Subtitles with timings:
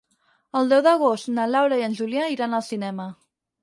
[0.61, 3.11] El deu d'agost na Laura i en Julià iran al cinema.